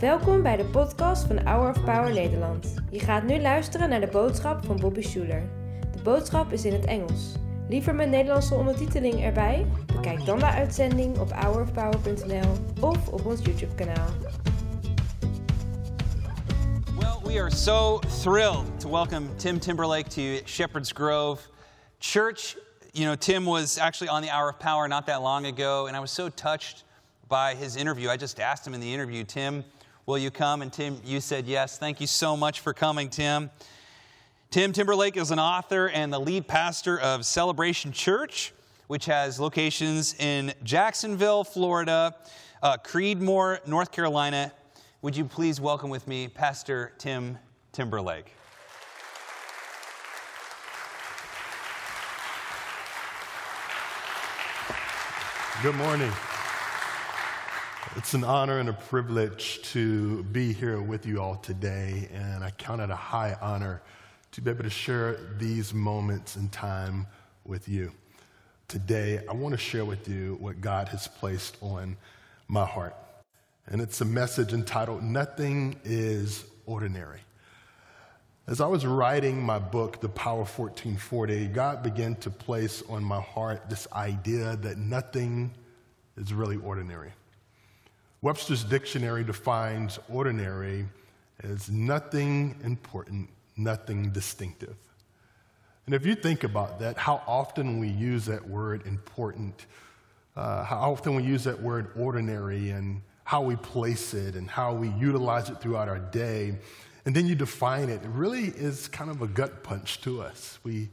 [0.00, 2.74] Welkom bij de podcast van Hour of Power Nederland.
[2.90, 5.48] Je gaat nu luisteren naar de boodschap van Bobby Schuler.
[5.92, 7.32] De boodschap is in het Engels.
[7.68, 9.66] Liever met Nederlandse ondertiteling erbij?
[9.94, 14.08] Bekijk dan de uitzending op hourofpower.nl of op ons YouTube kanaal.
[16.98, 21.40] Well, we are so thrilled to welcome Tim Timberlake to Shepherd's Grove
[21.98, 22.56] Church.
[22.92, 25.96] You know, Tim was actually on the Hour of Power not that long ago, and
[25.96, 26.84] I was so touched
[27.30, 28.10] by his interview.
[28.10, 29.64] I just asked him in the interview, Tim,
[30.04, 30.60] will you come?
[30.60, 31.78] And Tim, you said yes.
[31.78, 33.50] Thank you so much for coming, Tim.
[34.50, 38.52] Tim Timberlake is an author and the lead pastor of Celebration Church,
[38.88, 42.16] which has locations in Jacksonville, Florida,
[42.62, 44.52] uh, Creedmoor, North Carolina.
[45.02, 47.38] Would you please welcome with me Pastor Tim
[47.72, 48.34] Timberlake?
[55.62, 56.10] Good morning.
[57.96, 62.50] It's an honor and a privilege to be here with you all today, and I
[62.50, 63.82] count it a high honor
[64.32, 67.06] to be able to share these moments in time
[67.44, 67.90] with you.
[68.68, 71.96] Today, I want to share with you what God has placed on
[72.48, 72.94] my heart.
[73.66, 77.20] And it's a message entitled, Nothing is Ordinary.
[78.46, 83.20] As I was writing my book, The Power 1440, God began to place on my
[83.20, 85.52] heart this idea that nothing
[86.16, 87.12] is really ordinary.
[88.22, 90.86] Webster's dictionary defines ordinary
[91.42, 94.76] as nothing important, nothing distinctive.
[95.86, 99.66] And if you think about that, how often we use that word important,
[100.36, 104.74] uh, how often we use that word ordinary, and how we place it and how
[104.74, 106.58] we utilize it throughout our day,
[107.06, 110.58] and then you define it, it really is kind of a gut punch to us.
[110.64, 110.90] We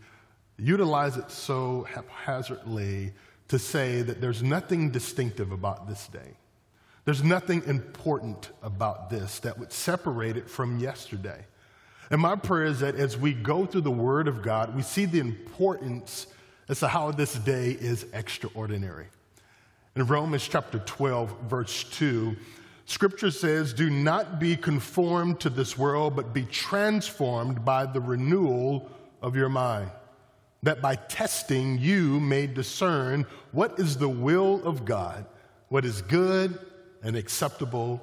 [0.58, 3.14] utilize it so haphazardly
[3.48, 6.38] to say that there's nothing distinctive about this day.
[7.08, 11.46] There's nothing important about this that would separate it from yesterday.
[12.12, 15.06] And my prayer is that as we go through the Word of God, we see
[15.06, 16.28] the importance
[16.68, 19.06] as to how this day is extraordinary.
[19.96, 22.36] In Romans chapter 12, verse 2,
[22.88, 28.92] Scripture says, Do not be conformed to this world, but be transformed by the renewal
[29.22, 29.92] of your mind,
[30.62, 35.26] that by testing you may discern what is the will of God,
[35.70, 36.60] what is good
[37.04, 38.02] and acceptable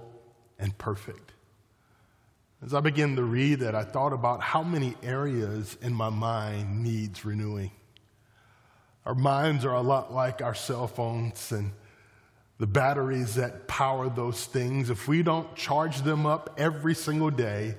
[0.59, 1.33] and perfect.
[2.65, 6.83] As I began to read that, I thought about how many areas in my mind
[6.83, 7.71] needs renewing.
[9.05, 11.73] Our minds are a lot like our cell phones and
[12.59, 14.89] the batteries that power those things.
[14.89, 17.75] If we don't charge them up every single day,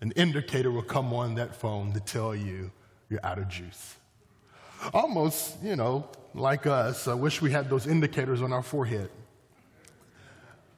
[0.00, 2.72] an indicator will come on that phone to tell you
[3.08, 3.94] you're out of juice.
[4.92, 9.10] Almost, you know, like us, I wish we had those indicators on our forehead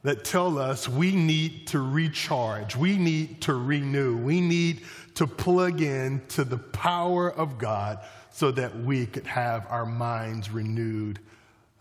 [0.03, 4.81] that tell us we need to recharge, we need to renew, we need
[5.15, 7.99] to plug in to the power of God
[8.31, 11.19] so that we could have our minds renewed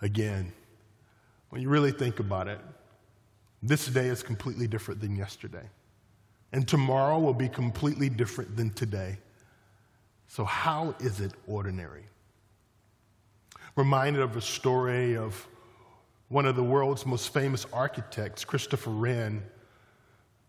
[0.03, 0.53] again.
[1.51, 2.59] When you really think about it,
[3.63, 5.69] this day is completely different than yesterday.
[6.53, 9.19] And tomorrow will be completely different than today.
[10.29, 12.05] So, how is it ordinary?
[13.77, 15.47] Reminded of a story of
[16.29, 19.43] one of the world's most famous architects, Christopher Wren.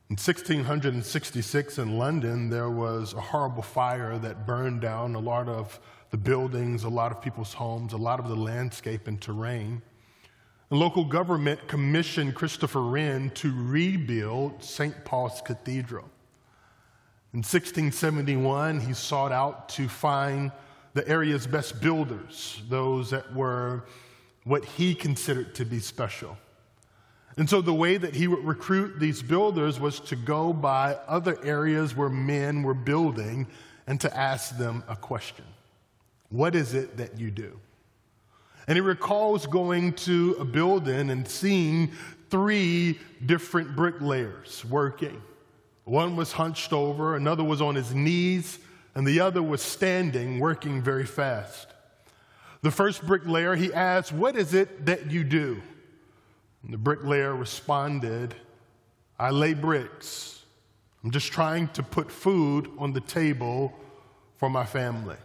[0.09, 5.79] In 1666 in London, there was a horrible fire that burned down a lot of
[6.09, 9.81] the buildings, a lot of people's homes, a lot of the landscape and terrain.
[10.69, 15.05] The local government commissioned Christopher Wren to rebuild St.
[15.05, 16.09] Paul's Cathedral.
[17.33, 20.51] In 1671, he sought out to find
[20.93, 23.85] the area's best builders, those that were
[24.49, 26.35] what he considered to be special.
[27.37, 31.37] And so the way that he would recruit these builders was to go by other
[31.45, 33.45] areas where men were building
[33.85, 35.45] and to ask them a question
[36.29, 37.59] What is it that you do?
[38.67, 41.91] And he recalls going to a building and seeing
[42.31, 45.21] three different bricklayers working.
[45.83, 48.57] One was hunched over, another was on his knees,
[48.95, 51.67] and the other was standing, working very fast.
[52.61, 55.61] The first bricklayer, he asked, What is it that you do?
[56.63, 58.35] And the bricklayer responded,
[59.17, 60.43] I lay bricks.
[61.03, 63.73] I'm just trying to put food on the table
[64.37, 65.15] for my family.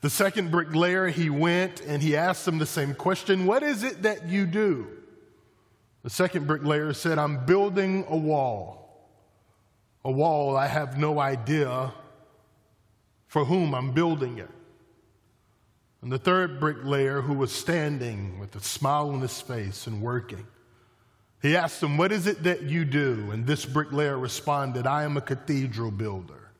[0.00, 4.02] The second bricklayer, he went and he asked them the same question What is it
[4.02, 4.88] that you do?
[6.02, 9.08] The second bricklayer said, I'm building a wall.
[10.04, 11.94] A wall, I have no idea
[13.26, 14.50] for whom I'm building it.
[16.04, 20.46] And the third bricklayer, who was standing with a smile on his face and working,
[21.40, 23.30] He asked him, What is it that you do?
[23.32, 26.50] And this bricklayer responded, I am a cathedral builder.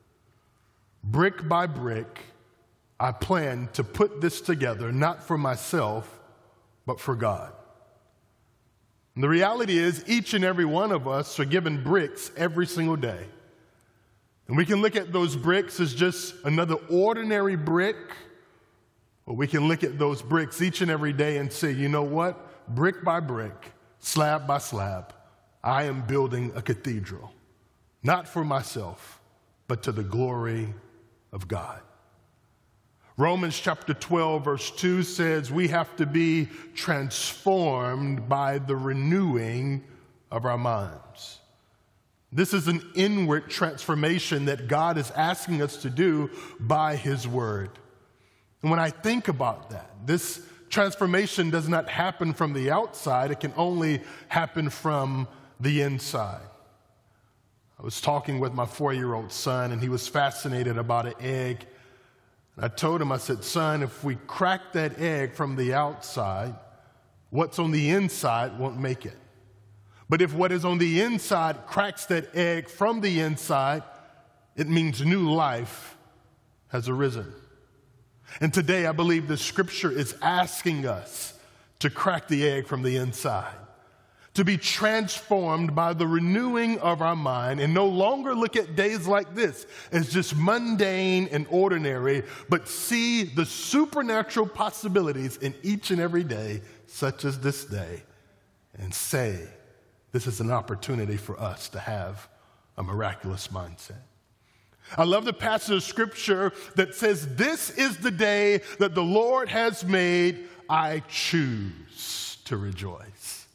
[1.05, 2.21] Brick by brick,
[2.99, 6.09] I plan to put this together, not for myself,
[6.87, 7.53] but for God.
[9.15, 12.97] And the reality is, each and every one of us are given bricks every single
[12.97, 13.27] day.
[14.49, 17.97] And we can look at those bricks as just another ordinary brick,
[19.27, 22.03] or we can look at those bricks each and every day and say, you know
[22.03, 22.69] what?
[22.75, 25.15] Brick by brick, slab by slab,
[25.63, 27.33] I am building a cathedral,
[28.03, 29.21] not for myself,
[29.67, 30.75] but to the glory
[31.33, 31.81] of God.
[33.17, 39.85] Romans chapter 12, verse 2 says we have to be transformed by the renewing
[40.31, 41.39] of our minds.
[42.33, 46.29] This is an inward transformation that God is asking us to do
[46.59, 47.71] by His Word.
[48.65, 50.41] And when I think about that, this
[50.71, 55.29] transformation does not happen from the outside, it can only happen from
[55.61, 56.41] the inside.
[57.79, 61.13] I was talking with my four year old son, and he was fascinated about an
[61.21, 61.67] egg
[62.57, 66.55] and I told him, I said, son, if we crack that egg from the outside,
[67.29, 69.19] what's on the inside won't make it.
[70.09, 73.83] But if what is on the inside cracks that egg from the inside,
[74.57, 75.99] it means new life
[76.69, 77.31] has arisen.
[78.41, 81.35] And today I believe the scripture is asking us
[81.81, 83.55] to crack the egg from the inside
[84.35, 89.07] to be transformed by the renewing of our mind and no longer look at days
[89.07, 96.01] like this as just mundane and ordinary, but see the supernatural possibilities in each and
[96.01, 98.03] every day, such as this day,
[98.77, 99.41] and say,
[100.11, 102.29] this is an opportunity for us to have
[102.77, 104.03] a miraculous mindset.
[104.97, 109.49] I love the passage of scripture that says, This is the day that the Lord
[109.49, 110.49] has made.
[110.69, 113.47] I choose to rejoice.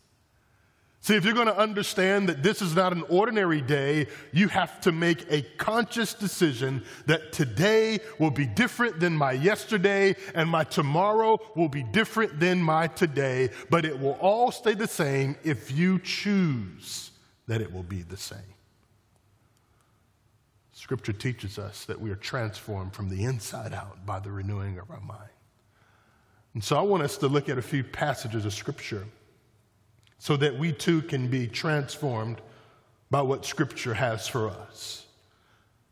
[1.09, 4.79] See, if you're going to understand that this is not an ordinary day, you have
[4.81, 10.63] to make a conscious decision that today will be different than my yesterday, and my
[10.63, 15.71] tomorrow will be different than my today, but it will all stay the same if
[15.71, 17.09] you choose
[17.47, 18.37] that it will be the same.
[20.89, 24.89] Scripture teaches us that we are transformed from the inside out by the renewing of
[24.89, 25.29] our mind.
[26.55, 29.05] And so I want us to look at a few passages of Scripture
[30.17, 32.41] so that we too can be transformed
[33.11, 35.05] by what Scripture has for us.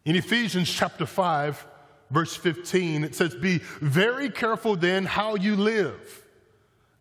[0.03, 1.63] In Ephesians chapter 5,
[2.09, 6.25] verse 15, it says, Be very careful then how you live,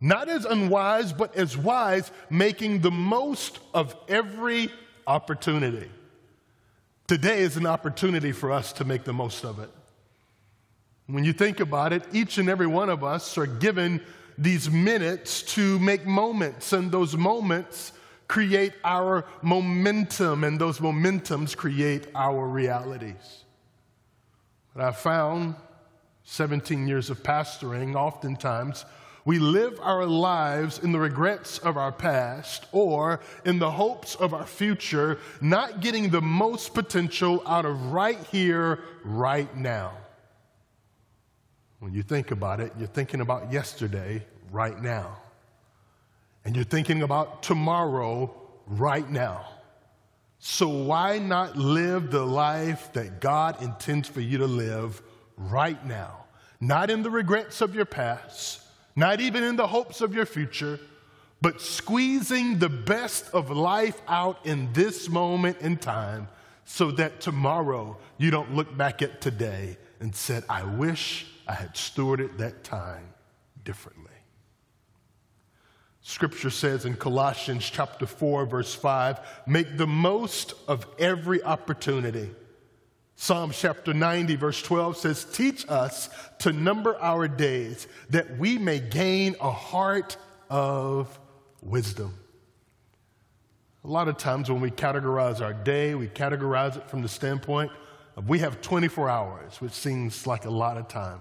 [0.02, 4.70] not as unwise, but as wise, making the most of every
[5.06, 5.90] opportunity.
[7.06, 9.70] Today is an opportunity for us to make the most of it.
[11.06, 14.00] When you think about it, each and every one of us are given
[14.36, 17.92] these minutes to make moments, and those moments
[18.26, 23.44] create our momentum, and those momentums create our realities.
[24.74, 25.54] But I found
[26.24, 28.84] 17 years of pastoring, oftentimes
[29.26, 34.32] we live our lives in the regrets of our past or in the hopes of
[34.32, 39.94] our future, not getting the most potential out of right here, right now.
[41.80, 45.16] When you think about it, you're thinking about yesterday right now.
[46.44, 48.32] And you're thinking about tomorrow
[48.68, 49.44] right now.
[50.38, 55.02] So why not live the life that God intends for you to live
[55.36, 56.26] right now?
[56.60, 58.62] Not in the regrets of your past,
[58.96, 60.80] not even in the hopes of your future,
[61.42, 66.28] but squeezing the best of life out in this moment in time
[66.64, 71.74] so that tomorrow you don't look back at today and said, I wish I had
[71.74, 73.12] stewarded that time
[73.64, 74.02] differently.
[76.00, 82.30] Scripture says in Colossians chapter 4 verse 5, make the most of every opportunity.
[83.18, 88.78] Psalm chapter 90 verse 12 says, teach us to number our days that we may
[88.78, 90.18] gain a heart
[90.50, 91.18] of
[91.62, 92.14] wisdom.
[93.84, 97.72] A lot of times when we categorize our day, we categorize it from the standpoint
[98.16, 101.20] of we have 24 hours, which seems like a lot of time.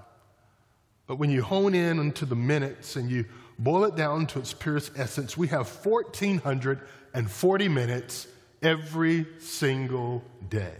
[1.08, 3.24] But when you hone in into the minutes and you
[3.58, 8.28] boil it down to its purest essence, we have 1,440 minutes
[8.62, 10.75] every single day.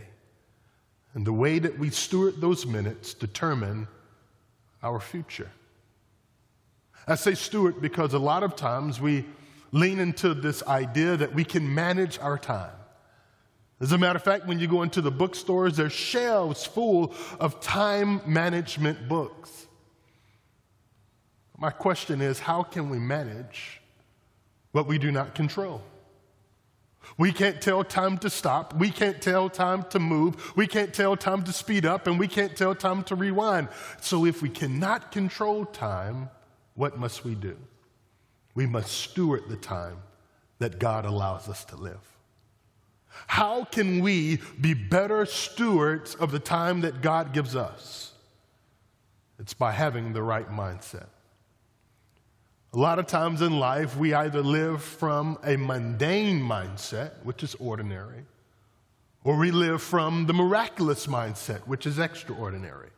[1.16, 3.88] And the way that we steward those minutes determine
[4.84, 5.50] our future.
[7.08, 9.26] I say steward because a lot of times we
[9.72, 12.72] lean into this idea that we can manage our time.
[13.80, 17.60] As a matter of fact, when you go into the bookstores, there's shelves full of
[17.60, 19.68] time management books.
[21.58, 23.82] My question is how can we manage
[24.72, 25.82] what we do not control?
[27.18, 28.74] We can't tell time to stop.
[28.76, 30.56] We can't tell time to move.
[30.56, 33.70] We can't tell time to speed up, and we can't tell time to rewind.
[34.02, 36.30] So, if we cannot control time,
[36.74, 37.58] what must we do?
[38.54, 39.98] We must steward the time
[40.60, 42.02] that God allows us to live.
[43.28, 48.12] How can we be better stewards of the time that God gives us?
[49.40, 51.08] It's by having the right mindset.
[52.76, 57.56] A lot of times in life, we either live from a mundane mindset, which is
[57.56, 58.26] ordinary,
[59.24, 62.90] or we live from the miraculous mindset, which is extraordinary.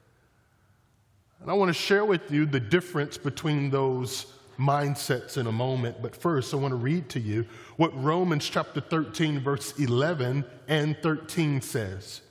[1.42, 4.26] And I want to share with you the difference between those
[4.58, 6.02] mindsets in a moment.
[6.02, 10.98] But first, I want to read to you what Romans chapter 13, verse 11 and
[11.04, 12.22] 13 says.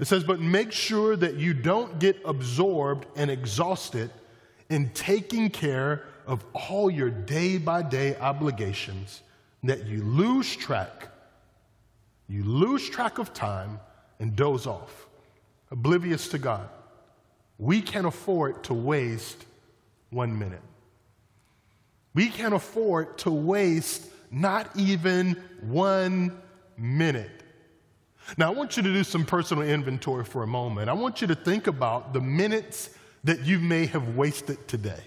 [0.00, 4.10] It says, But make sure that you don't get absorbed and exhausted
[4.68, 9.22] in taking care of all your day by day obligations
[9.62, 11.08] that you lose track.
[12.28, 13.80] You lose track of time
[14.18, 15.08] and doze off,
[15.70, 16.68] oblivious to God.
[17.58, 19.44] We can't afford to waste
[20.10, 20.62] one minute.
[22.14, 26.40] We can't afford to waste not even one
[26.76, 27.30] minute.
[28.36, 30.88] Now, I want you to do some personal inventory for a moment.
[30.88, 32.90] I want you to think about the minutes
[33.24, 35.02] that you may have wasted today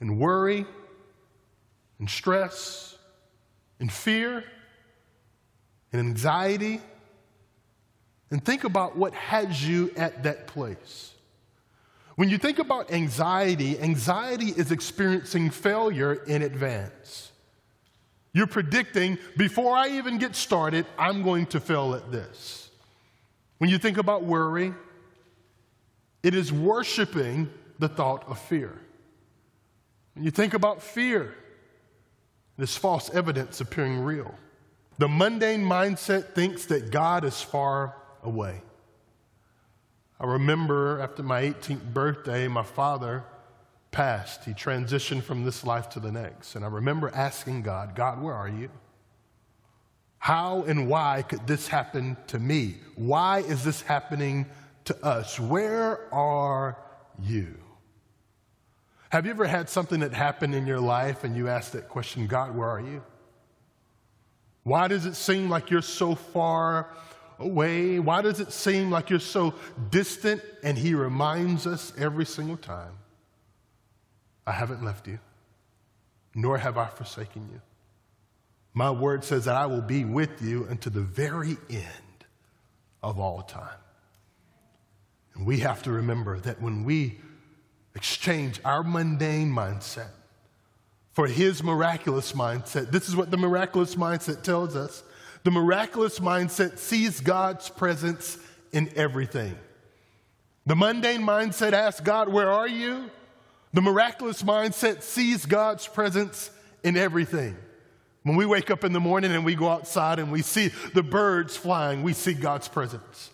[0.00, 0.66] and worry
[1.98, 2.96] and stress
[3.80, 4.44] and fear
[5.92, 6.80] and anxiety.
[8.30, 11.12] And think about what has you at that place.
[12.16, 17.30] When you think about anxiety, anxiety is experiencing failure in advance.
[18.32, 22.70] You're predicting, before I even get started, I'm going to fail at this.
[23.58, 24.74] When you think about worry,
[26.22, 28.78] it is worshiping the thought of fear.
[30.16, 31.34] When you think about fear,
[32.56, 34.34] this false evidence appearing real.
[34.96, 38.62] The mundane mindset thinks that God is far away.
[40.18, 43.24] I remember after my 18th birthday, my father
[43.90, 44.46] passed.
[44.46, 46.56] He transitioned from this life to the next.
[46.56, 48.70] And I remember asking God, God, where are you?
[50.16, 52.76] How and why could this happen to me?
[52.94, 54.46] Why is this happening
[54.86, 55.38] to us?
[55.38, 56.78] Where are
[57.22, 57.58] you?
[59.16, 62.26] Have you ever had something that happened in your life and you asked that question,
[62.26, 63.02] God, where are you?
[64.62, 66.90] Why does it seem like you're so far
[67.38, 67.98] away?
[67.98, 69.54] Why does it seem like you're so
[69.88, 70.42] distant?
[70.62, 72.92] And He reminds us every single time
[74.46, 75.18] I haven't left you,
[76.34, 77.62] nor have I forsaken you.
[78.74, 82.26] My word says that I will be with you unto the very end
[83.02, 83.78] of all time.
[85.34, 87.16] And we have to remember that when we
[87.96, 90.10] exchange our mundane mindset
[91.12, 92.90] for his miraculous mindset.
[92.90, 95.02] This is what the miraculous mindset tells us.
[95.44, 98.38] The miraculous mindset sees God's presence
[98.72, 99.56] in everything.
[100.66, 103.10] The mundane mindset asks God, Where are you?
[103.72, 106.50] The miraculous mindset sees God's presence
[106.82, 107.56] in everything.
[108.24, 111.02] When we wake up in the morning and we go outside and we see the
[111.02, 113.30] birds flying, we see God's presence.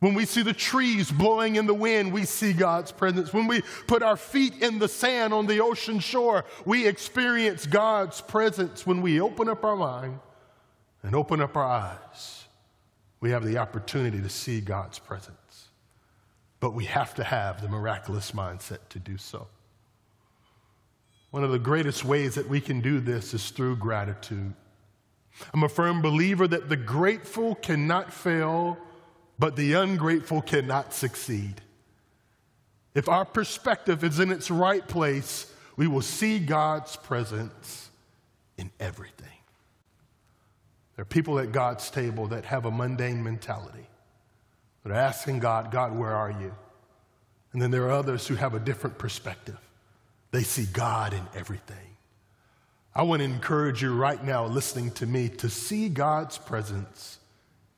[0.00, 3.32] When we see the trees blowing in the wind, we see God's presence.
[3.32, 8.20] When we put our feet in the sand on the ocean shore, we experience God's
[8.20, 8.86] presence.
[8.86, 10.20] When we open up our mind
[11.02, 12.44] and open up our eyes,
[13.20, 15.34] we have the opportunity to see God's presence.
[16.60, 19.48] But we have to have the miraculous mindset to do so.
[21.30, 24.54] One of the greatest ways that we can do this is through gratitude.
[25.52, 28.78] I'm a firm believer that the grateful cannot fail
[29.38, 31.60] but the ungrateful cannot succeed.
[32.94, 37.90] If our perspective is in its right place, we will see God's presence
[38.56, 39.26] in everything.
[40.96, 43.86] There are people at God's table that have a mundane mentality.
[44.82, 46.52] They're asking God, God, where are you?
[47.52, 49.58] And then there are others who have a different perspective.
[50.32, 51.76] They see God in everything.
[52.94, 57.18] I want to encourage you right now, listening to me, to see God's presence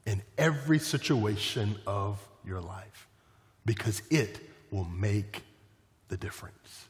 [0.07, 3.09] in every situation of your life
[3.65, 4.41] because it
[4.71, 5.43] will make
[6.09, 6.87] the difference.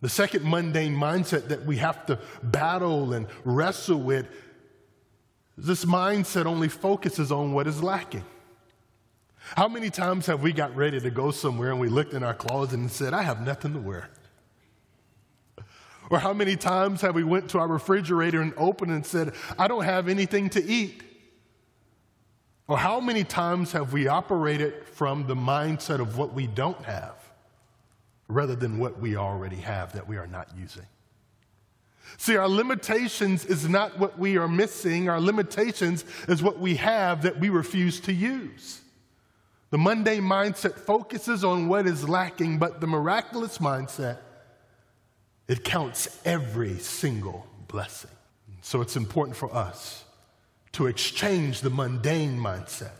[0.00, 4.26] The second mundane mindset that we have to battle and wrestle with
[5.56, 8.24] this mindset only focuses on what is lacking.
[9.56, 12.34] How many times have we got ready to go somewhere and we looked in our
[12.34, 14.08] closet and said, I have nothing to wear?
[16.10, 19.68] Or how many times have we went to our refrigerator and opened and said, I
[19.68, 21.02] don't have anything to eat?
[22.72, 27.16] Or how many times have we operated from the mindset of what we don't have
[28.28, 30.86] rather than what we already have that we are not using?
[32.16, 37.24] See, our limitations is not what we are missing, our limitations is what we have
[37.24, 38.80] that we refuse to use.
[39.68, 44.16] The mundane mindset focuses on what is lacking, but the miraculous mindset,
[45.46, 48.08] it counts every single blessing.
[48.62, 50.06] So it's important for us
[50.72, 52.92] to exchange the mundane mindset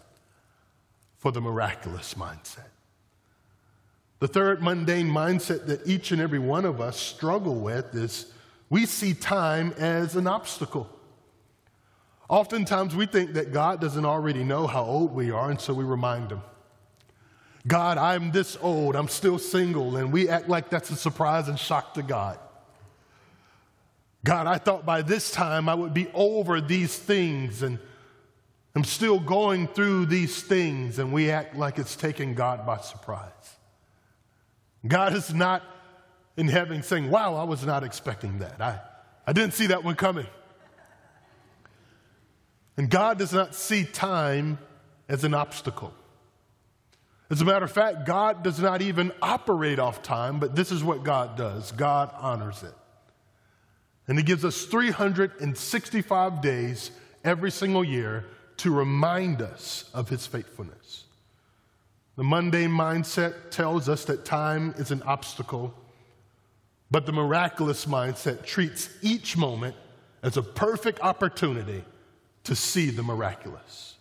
[1.19, 2.69] for the miraculous mindset.
[4.19, 8.33] The third mundane mindset that each and every one of us struggle with is
[8.71, 10.88] we see time as an obstacle.
[12.29, 15.85] Oftentimes we think that God doesn't already know how old we are, and so we
[15.85, 16.41] remind him.
[17.67, 21.59] God, I'm this old, I'm still single, and we act like that's a surprise and
[21.59, 22.38] shock to God.
[24.25, 27.79] God, I thought by this time I would be over these things, and
[28.75, 33.57] I'm still going through these things, and we act like it's taking God by surprise.
[34.87, 35.62] God is not
[36.37, 38.61] in heaven saying, Wow, I was not expecting that.
[38.61, 38.81] I,
[39.26, 40.26] I didn't see that one coming.
[42.76, 44.59] And God does not see time
[45.09, 45.93] as an obstacle.
[47.31, 50.83] As a matter of fact, God does not even operate off time, but this is
[50.83, 52.75] what God does God honors it.
[54.09, 56.90] And He gives us 365 days
[57.25, 58.26] every single year
[58.59, 61.04] to remind us of His faithfulness.
[62.16, 65.75] The mundane mindset tells us that time is an obstacle,
[66.90, 69.75] but the miraculous mindset treats each moment
[70.23, 71.85] as a perfect opportunity
[72.44, 73.97] to see the miraculous.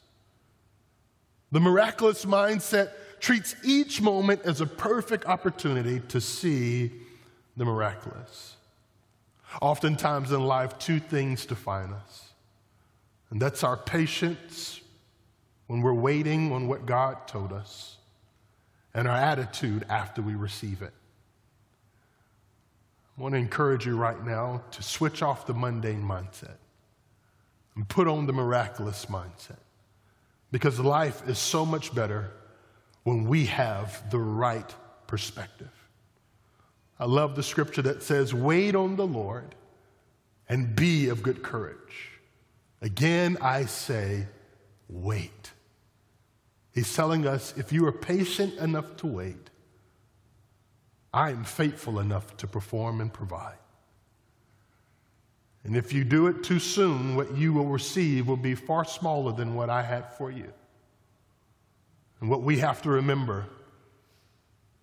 [1.51, 6.91] The miraculous mindset treats each moment as a perfect opportunity to see
[7.55, 8.55] the miraculous.
[9.59, 12.29] Oftentimes in life, two things define us,
[13.29, 14.81] and that's our patience
[15.67, 17.97] when we're waiting on what God told us,
[18.93, 20.93] and our attitude after we receive it.
[23.17, 26.57] I want to encourage you right now to switch off the mundane mindset
[27.75, 29.59] and put on the miraculous mindset
[30.51, 32.31] because life is so much better
[33.03, 34.75] when we have the right
[35.07, 35.71] perspective.
[37.01, 39.55] I love the scripture that says, Wait on the Lord
[40.47, 42.11] and be of good courage.
[42.79, 44.27] Again, I say,
[44.87, 45.51] wait.
[46.73, 49.49] He's telling us if you are patient enough to wait,
[51.11, 53.57] I am faithful enough to perform and provide.
[55.63, 59.31] And if you do it too soon, what you will receive will be far smaller
[59.31, 60.53] than what I had for you.
[62.19, 63.47] And what we have to remember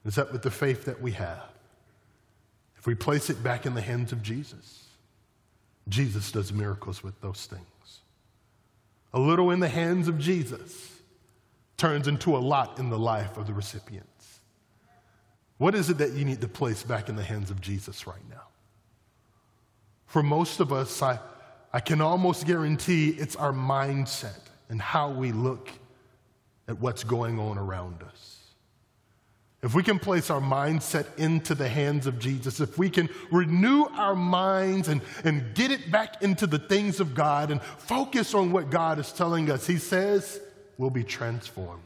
[0.04, 1.44] is that with the faith that we have,
[2.88, 4.87] we place it back in the hands of Jesus,
[5.90, 8.01] Jesus does miracles with those things.
[9.12, 10.90] A little in the hands of Jesus
[11.77, 14.40] turns into a lot in the life of the recipients.
[15.59, 18.27] What is it that you need to place back in the hands of Jesus right
[18.31, 18.48] now?
[20.07, 21.18] For most of us, I,
[21.74, 25.68] I can almost guarantee it's our mindset and how we look
[26.66, 28.38] at what's going on around us.
[29.61, 33.87] If we can place our mindset into the hands of Jesus, if we can renew
[33.87, 38.53] our minds and, and get it back into the things of God and focus on
[38.53, 40.40] what God is telling us, He says
[40.77, 41.83] we'll be transformed.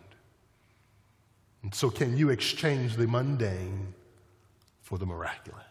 [1.63, 3.95] And so, can you exchange the mundane
[4.83, 5.63] for the miraculous?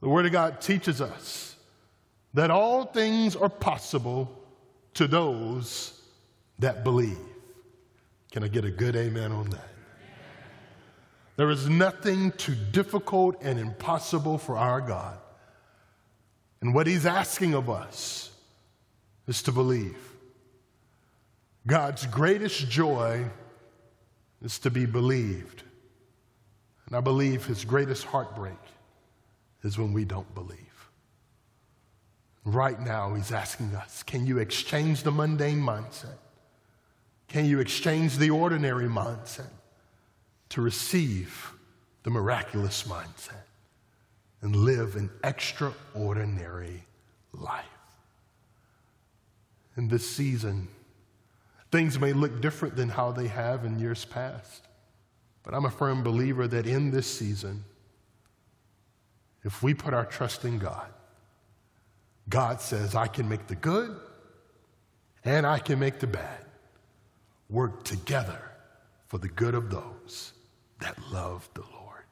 [0.00, 1.56] The Word of God teaches us
[2.34, 4.30] that all things are possible
[4.94, 6.00] to those
[6.60, 7.18] that believe.
[8.30, 9.79] Can I get a good amen on that?
[11.40, 15.16] There is nothing too difficult and impossible for our God.
[16.60, 18.30] And what He's asking of us
[19.26, 19.96] is to believe.
[21.66, 23.24] God's greatest joy
[24.42, 25.62] is to be believed.
[26.86, 28.60] And I believe His greatest heartbreak
[29.62, 30.90] is when we don't believe.
[32.44, 36.18] Right now, He's asking us can you exchange the mundane mindset?
[37.28, 39.48] Can you exchange the ordinary mindset
[40.50, 41.52] to receive
[42.02, 43.44] the miraculous mindset
[44.42, 46.84] and live an extraordinary
[47.32, 47.64] life?
[49.76, 50.68] In this season,
[51.70, 54.66] things may look different than how they have in years past.
[55.42, 57.64] But I'm a firm believer that in this season,
[59.42, 60.86] if we put our trust in God,
[62.28, 63.96] God says, I can make the good
[65.24, 66.44] and I can make the bad
[67.48, 68.40] work together
[69.08, 70.32] for the good of those
[70.80, 72.04] that love the Lord.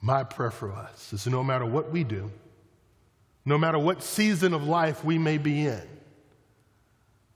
[0.00, 2.30] My prayer for us is no matter what we do,
[3.44, 5.82] no matter what season of life we may be in,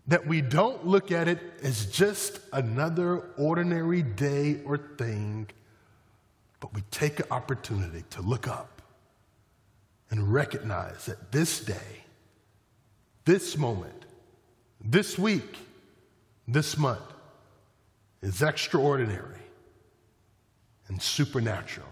[0.09, 5.48] that we don't look at it as just another ordinary day or thing,
[6.61, 8.83] but we take an opportunity to look up
[10.11, 12.05] and recognize that this day,
[13.24, 14.07] this moment,
[14.81, 15.57] this week,
[16.46, 17.02] this month
[18.22, 19.46] is extraordinary
[20.88, 21.88] and supernatural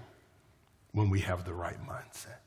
[0.93, 2.39] when we have the right mindset.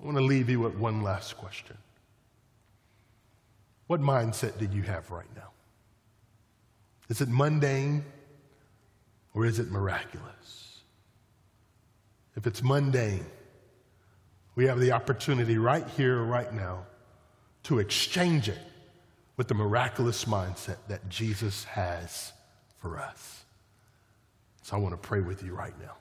[0.00, 1.76] I want to leave you with one last question.
[3.86, 5.50] What mindset do you have right now?
[7.08, 8.04] Is it mundane
[9.34, 10.80] or is it miraculous?
[12.36, 13.26] If it's mundane,
[14.54, 16.86] we have the opportunity right here, right now,
[17.64, 18.58] to exchange it
[19.36, 22.32] with the miraculous mindset that Jesus has
[22.78, 23.39] for us.
[24.70, 25.94] So I want to pray with you right now.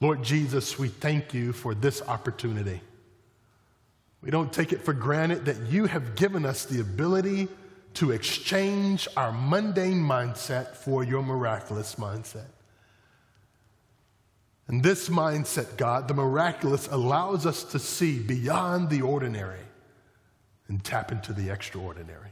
[0.00, 2.80] Lord Jesus, we thank you for this opportunity.
[4.20, 7.46] We don't take it for granted that you have given us the ability
[7.94, 12.48] to exchange our mundane mindset for your miraculous mindset.
[14.66, 19.62] And this mindset, God, the miraculous, allows us to see beyond the ordinary
[20.66, 22.30] and tap into the extraordinary.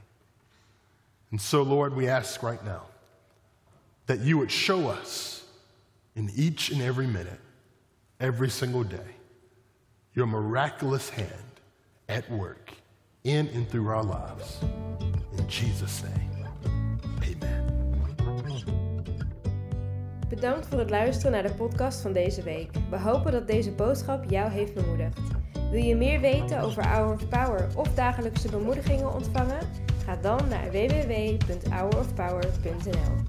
[1.31, 2.87] And so, Lord, we ask right now
[4.07, 5.45] that you would show us
[6.15, 7.41] in each and every minute,
[8.21, 9.17] every single day,
[10.15, 11.61] your miraculous hand
[12.09, 12.73] at work
[13.25, 14.59] in and through our lives.
[15.39, 16.47] In Jesus' name,
[17.23, 17.61] amen.
[20.29, 22.71] Bedankt voor het luisteren naar de podcast van deze week.
[22.91, 25.19] We hopen dat deze boodschap jou heeft bemoedigd.
[25.71, 29.59] Wil je meer weten over Hour of Power of dagelijkse bemoedigingen ontvangen?
[30.05, 33.22] Ga dan naar www.hourofpower.nl.